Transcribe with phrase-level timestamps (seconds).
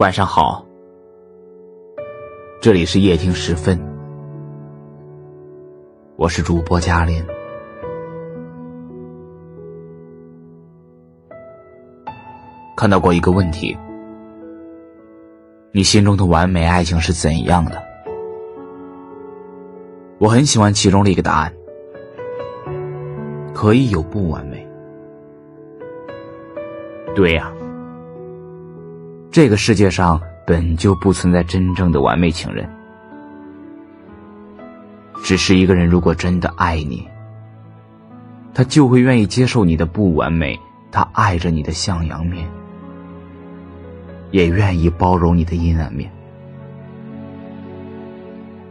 [0.00, 0.64] 晚上好，
[2.58, 3.78] 这里是夜听时分，
[6.16, 7.22] 我是主播嘉林。
[12.74, 13.76] 看到过一个问题：
[15.70, 17.82] 你心中的完美爱情是怎样的？
[20.16, 21.52] 我很喜欢其中的一个答案：
[23.52, 24.66] 可以有不完美。
[27.14, 27.52] 对呀。
[29.32, 32.68] 这个世界上本就不存在真正的完美情人，
[35.22, 37.06] 只是一个人如果真的爱你，
[38.52, 40.58] 他就会愿意接受你的不完美，
[40.90, 42.44] 他爱着你的向阳面，
[44.32, 46.10] 也愿意包容你的阴暗面，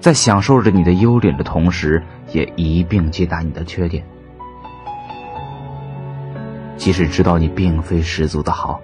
[0.00, 2.02] 在享受着你的优点的同时，
[2.32, 4.04] 也一并接纳你的缺点，
[6.76, 8.80] 即使知道你并非十足的好。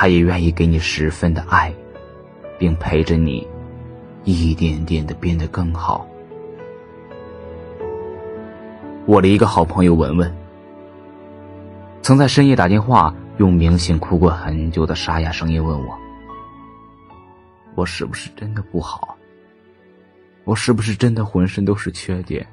[0.00, 1.70] 他也愿意给你十分的爱，
[2.58, 3.46] 并陪着你
[4.24, 6.08] 一点点的变得更好。
[9.04, 10.34] 我的一个好朋友文文，
[12.00, 15.98] 曾在深夜打电话，用明显哭过很久的沙哑声音问我
[17.76, 19.14] ：“我是不是真的不好？
[20.44, 22.46] 我是不是真的浑身都是缺点？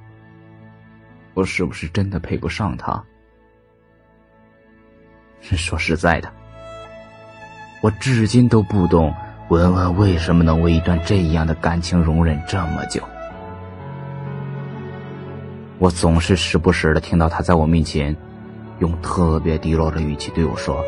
[1.34, 3.02] 我是不是真的配不上他？”
[5.40, 6.30] 说实在的。
[7.82, 9.14] 我至今都不懂
[9.50, 13.02] 文文为什么能为一段这样的感情容忍这么久。
[15.78, 18.16] 我总是时不时的听到他在我面前，
[18.80, 20.84] 用特别低落的语气对我说：“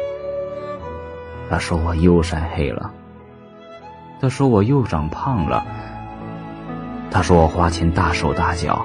[1.48, 2.92] 他说我又晒黑了，
[4.20, 5.64] 他说我又长胖了，
[7.12, 8.84] 他说我花钱大手大脚，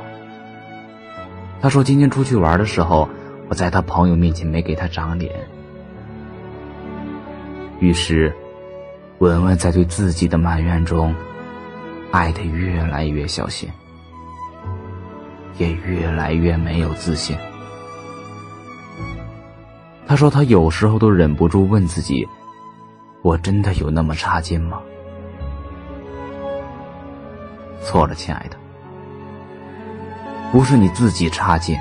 [1.62, 3.08] 他说今天出去玩的时候，
[3.48, 5.32] 我在他朋友面前没给他长脸。”
[7.84, 8.34] 于是，
[9.18, 11.14] 文文在对自己的埋怨中，
[12.10, 13.68] 爱的越来越小心，
[15.58, 17.36] 也越来越没有自信。
[20.06, 22.26] 他说：“他有时候都忍不住问自己：
[23.20, 24.80] 我真的有那么差劲吗？”
[27.84, 28.56] 错了，亲爱的，
[30.50, 31.78] 不是你自己差劲，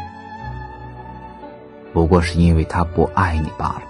[1.93, 3.83] 不过是因为他不爱你罢了。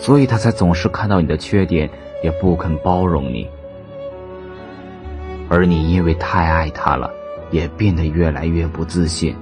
[0.00, 1.88] 所以他才总是看到你的缺点，
[2.24, 3.46] 也不肯包容你，
[5.50, 7.12] 而你因为太爱他了，
[7.50, 9.36] 也变得越来越不自信，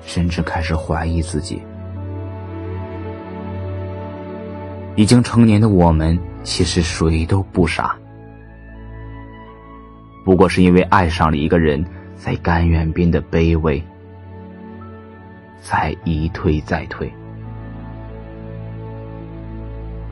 [0.00, 1.60] 甚至开始怀疑自己。
[4.96, 7.94] 已经成年的我们，其实谁都不傻，
[10.24, 11.84] 不过是因为爱上了一个人，
[12.16, 13.82] 才甘愿变得卑微，
[15.60, 17.12] 才一退再退。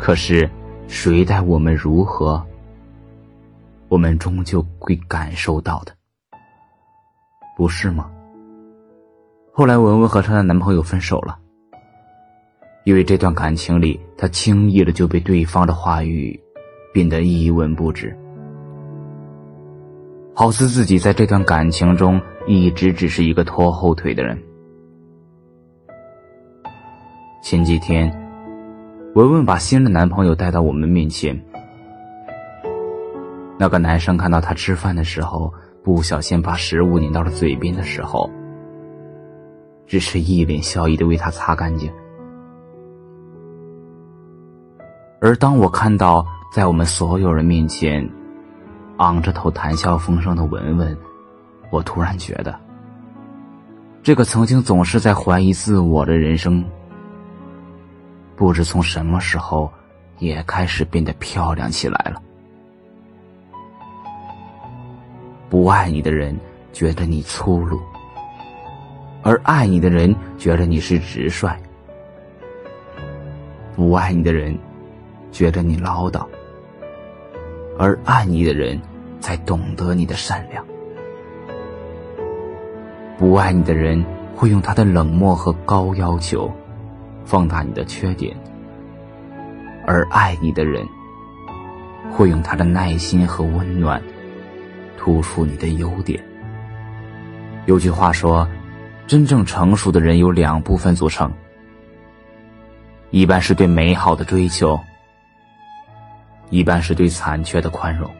[0.01, 0.49] 可是，
[0.89, 2.43] 谁待我们如何，
[3.89, 5.93] 我们终究会感受到的，
[7.55, 8.11] 不是吗？
[9.53, 11.39] 后来，文文和她的男朋友分手了，
[12.85, 16.41] 因为这段感情里，她轻易的就被对方的话语
[16.95, 18.17] 变得一文不值，
[20.35, 24.43] 好似自己在这段感情中一直只是一个拖后腿的人。
[27.43, 28.11] 前几天。
[29.13, 31.37] 文文把新的男朋友带到我们面前，
[33.59, 38.31] 那个男生看到她吃饭的时候不小心把食物拧到了嘴边的时候，
[39.85, 41.91] 只是一脸笑意的为她擦干净。
[45.21, 48.09] 而当我看到在我们所有人面前
[48.99, 50.97] 昂着头谈笑风生的文文，
[51.73, 52.57] 我突然觉得，
[54.05, 56.65] 这个曾经总是在怀疑自我的人生。
[58.41, 59.71] 不知从什么时候，
[60.19, 62.23] 也开始变得漂亮起来了。
[65.51, 66.35] 不爱你的人
[66.73, 67.79] 觉得你粗鲁，
[69.23, 71.51] 而爱你的人觉得你是直率；
[73.77, 74.59] 不爱你的人
[75.31, 76.27] 觉得你唠叨，
[77.79, 78.81] 而爱你的人
[79.21, 80.65] 才懂得你的善良。
[83.19, 84.03] 不爱你的人
[84.35, 86.51] 会用他的冷漠和高要求。
[87.31, 88.37] 放大你的缺点，
[89.87, 90.85] 而爱你的人
[92.11, 94.03] 会用他的耐心和温暖
[94.99, 96.21] 突出你的优点。
[97.67, 98.49] 有句话说，
[99.07, 101.33] 真正成熟的人有两部分组成，
[103.11, 104.77] 一半是对美好的追求，
[106.49, 108.11] 一半是对残缺的宽容。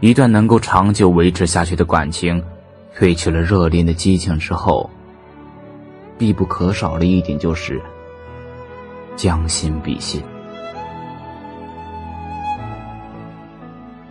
[0.00, 2.44] 一段能够长久维持下去的感情，
[2.94, 4.90] 褪去了热恋的激情之后。
[6.16, 7.80] 必不可少的一点就是
[9.16, 10.22] 将心比心。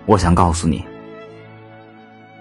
[0.05, 0.83] 我想告诉你，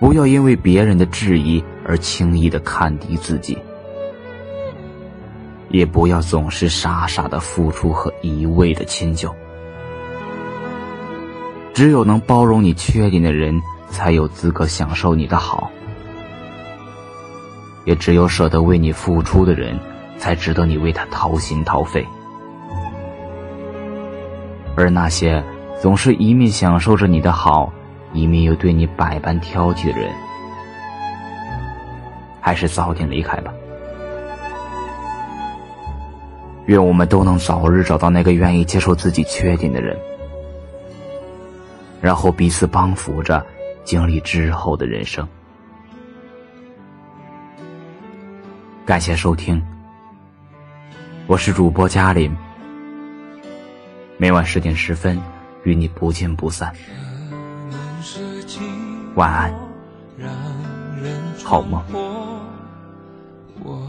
[0.01, 3.57] 不要因为别人的质疑而轻易的看低自己，
[5.71, 9.33] 也不要总是傻傻的付出和一味的迁就。
[11.73, 15.71] 只有能包容你缺点的人，才有资格享受你的好；
[17.85, 19.79] 也只有舍得为你付出的人，
[20.19, 22.07] 才值得你为他掏心掏肺。
[24.77, 25.43] 而那些……
[25.81, 27.73] 总是一面享受着你的好，
[28.13, 30.09] 一面又对你百般挑剔的人，
[32.41, 33.53] 还是早点离开吧。
[36.67, 39.99] 愿我们都能早日找到那个愿意接受自己缺点的人，
[42.01, 43.45] 然后彼此帮扶着，
[43.83, 45.27] 经历之后的人生。
[48.85, 49.63] 感谢收听，
[51.29, 52.37] 我是主播嘉林，
[54.19, 55.21] 每晚十点十分。
[55.63, 56.75] 与你不见不散，
[59.15, 59.55] 晚安，
[61.45, 61.81] 好梦。
[63.63, 63.87] 我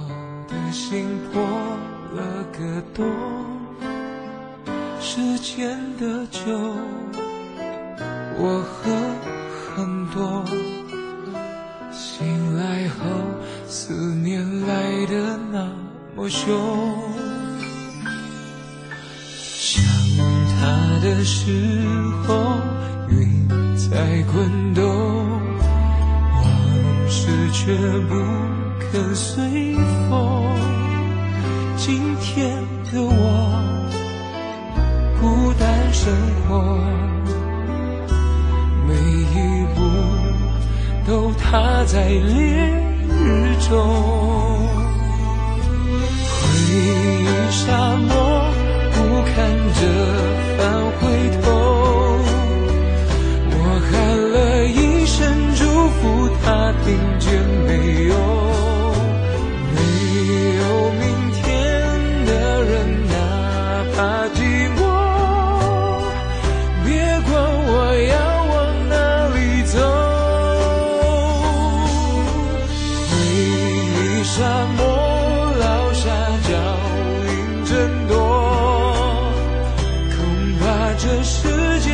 [0.47, 1.41] 的心破
[2.13, 3.03] 了个洞，
[5.01, 6.41] 时间的酒，
[8.37, 8.91] 我喝
[9.75, 10.45] 很多。
[11.91, 13.03] 醒来后，
[13.67, 14.52] 思念
[16.15, 16.55] 那么凶。
[20.59, 20.67] 他
[21.01, 21.51] 的时
[22.27, 22.33] 候，
[23.09, 24.83] 云在滚动，
[26.35, 26.45] 往
[27.09, 27.75] 事却
[28.07, 28.13] 不
[28.79, 29.75] 肯随
[30.07, 30.45] 风。
[31.77, 32.55] 今天
[32.91, 33.13] 的我，
[35.19, 36.13] 孤单生
[36.47, 36.79] 活，
[38.87, 39.81] 每一步
[41.07, 42.69] 都踏在烈
[43.09, 43.73] 日中，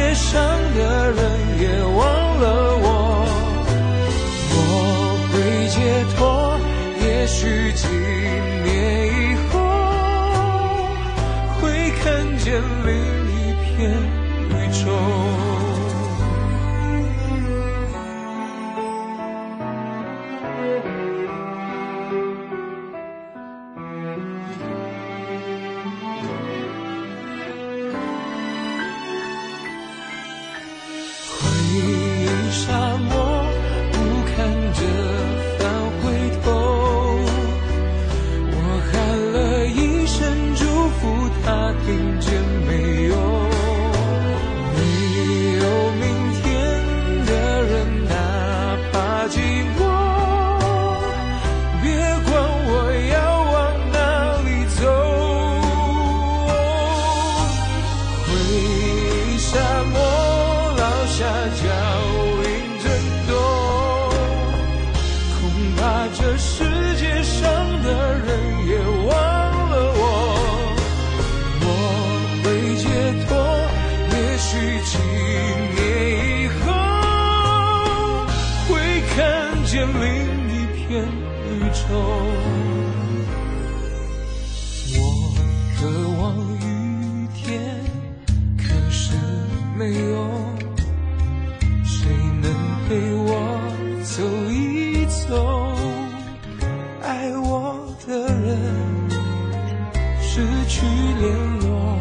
[0.10, 0.42] 悲伤
[0.74, 2.29] 的人也忘
[79.80, 79.96] 在另
[80.50, 81.88] 一片宇宙，
[84.98, 85.00] 我
[85.78, 85.80] 渴
[86.20, 86.22] 望
[86.60, 87.48] 雨天，
[88.58, 89.16] 可是
[89.78, 90.14] 没有
[91.86, 92.52] 谁能
[92.90, 92.90] 陪
[93.24, 93.30] 我
[94.04, 94.22] 走
[94.52, 95.32] 一走。
[97.02, 98.60] 爱我的人
[100.22, 100.86] 失去
[101.22, 101.24] 联
[101.62, 101.98] 络，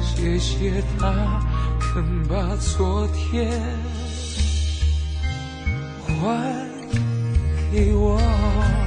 [0.00, 1.02] 谢谢他
[1.78, 3.60] 肯把昨天。
[6.24, 6.66] 还
[7.70, 8.83] 给我。